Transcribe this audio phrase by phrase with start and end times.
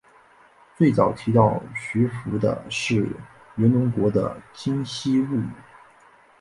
[0.75, 3.07] 最早提到徐福的是
[3.57, 5.47] 源隆国的今昔物语。